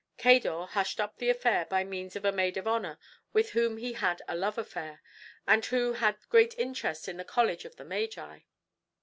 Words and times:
Cador 0.17 0.65
hushed 0.65 0.99
up 0.99 1.17
the 1.19 1.29
affair 1.29 1.65
by 1.65 1.83
means 1.83 2.15
of 2.15 2.25
a 2.25 2.31
maid 2.31 2.57
of 2.57 2.65
honor 2.67 2.97
with 3.33 3.51
whom 3.51 3.77
he 3.77 3.93
had 3.93 4.19
a 4.27 4.35
love 4.35 4.57
affair, 4.57 4.99
and 5.47 5.63
who 5.67 5.93
had 5.93 6.27
great 6.27 6.57
interest 6.57 7.07
in 7.07 7.17
the 7.17 7.23
College 7.23 7.65
of 7.65 7.75
the 7.75 7.85
Magi. 7.85 8.39